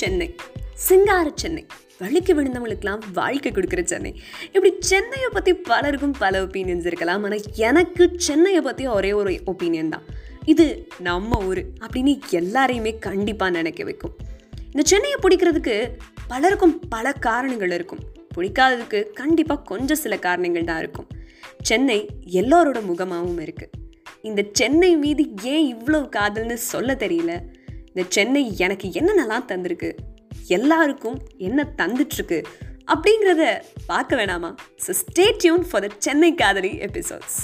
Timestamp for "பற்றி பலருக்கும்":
5.36-6.14